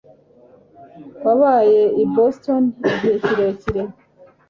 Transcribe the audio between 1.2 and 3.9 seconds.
wabaye i boston igihe kirekire